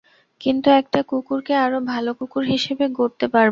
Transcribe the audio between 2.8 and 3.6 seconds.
গড়তে পারব।